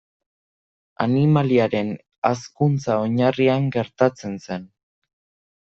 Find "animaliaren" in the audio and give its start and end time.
1.05-1.91